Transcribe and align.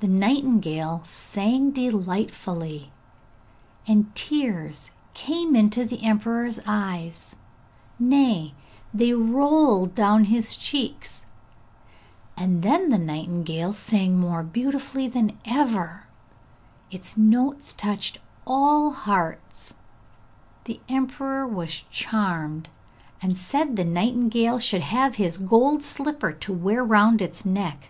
The 0.00 0.08
nightingale 0.08 1.00
sang 1.06 1.70
delightfully, 1.70 2.92
and 3.86 4.04
the 4.04 4.10
tears 4.14 4.90
came 5.14 5.56
into 5.56 5.86
the 5.86 6.04
emperor's 6.04 6.60
eyes, 6.66 7.36
nay, 7.98 8.52
they 8.92 9.14
rolled 9.14 9.94
down 9.94 10.24
his 10.24 10.54
cheeks; 10.54 11.24
and 12.36 12.62
then 12.62 12.90
the 12.90 12.98
nightingale 12.98 13.72
sang 13.72 14.18
more 14.20 14.42
beautifully 14.42 15.08
than 15.08 15.38
ever, 15.46 16.08
its 16.90 17.16
notes 17.16 17.72
touched 17.72 18.18
all 18.46 18.90
hearts. 18.90 19.72
The 20.64 20.78
emperor 20.90 21.46
was 21.46 21.72
charmed, 21.90 22.68
and 23.22 23.34
said 23.34 23.76
the 23.76 23.84
nightingale 23.86 24.58
should 24.58 24.82
have 24.82 25.14
his 25.14 25.38
gold 25.38 25.82
slipper 25.82 26.32
to 26.32 26.52
wear 26.52 26.84
round 26.84 27.22
its 27.22 27.46
neck. 27.46 27.88